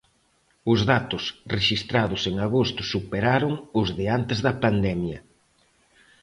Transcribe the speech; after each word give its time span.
Os 0.71 0.79
datos 0.91 1.23
rexistrados 1.55 2.21
en 2.29 2.35
agosto 2.47 2.81
superaron 2.93 3.53
os 3.81 3.89
de 3.97 4.05
antes 4.17 4.39
da 4.45 4.53
pandemia. 4.63 5.19